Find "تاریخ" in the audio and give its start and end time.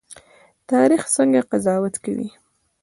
0.71-1.01